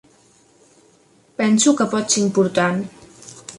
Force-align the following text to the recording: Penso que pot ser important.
Penso 1.41 1.75
que 1.81 1.89
pot 1.93 2.11
ser 2.17 2.25
important. 2.25 2.83